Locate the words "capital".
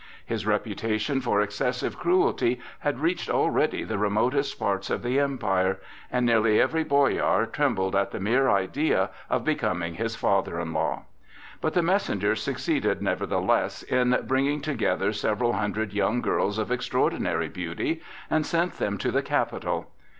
19.21-19.91